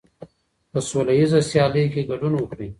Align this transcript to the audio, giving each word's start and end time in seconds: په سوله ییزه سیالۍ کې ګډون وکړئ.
په 0.71 0.79
سوله 0.89 1.13
ییزه 1.19 1.39
سیالۍ 1.49 1.85
کې 1.93 2.01
ګډون 2.09 2.33
وکړئ. 2.37 2.69